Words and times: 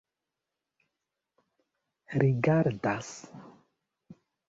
rigardas 2.19 3.11